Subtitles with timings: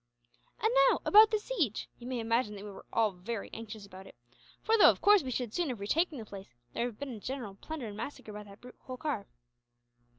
[0.59, 1.87] "And now, about the siege.
[1.99, 4.15] You may imagine that we were all very anxious about it;
[4.63, 7.13] for though, of course, we should soon have retaken the place, there would have been
[7.13, 9.27] a general plunder and massacre by that brute Holkar."